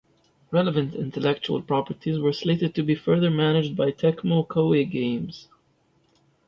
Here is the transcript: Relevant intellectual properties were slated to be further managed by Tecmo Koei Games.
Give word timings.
Relevant 0.49 0.95
intellectual 0.95 1.61
properties 1.61 2.17
were 2.17 2.33
slated 2.33 2.73
to 2.73 2.81
be 2.81 2.95
further 2.95 3.29
managed 3.29 3.75
by 3.77 3.91
Tecmo 3.91 4.47
Koei 4.47 4.83
Games. 4.89 5.47